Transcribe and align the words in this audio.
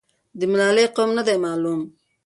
د 0.39 0.41
ملالۍ 0.51 0.85
قوم 0.95 1.09
نه 1.17 1.23
دی 1.27 1.35
معلوم. 1.45 1.81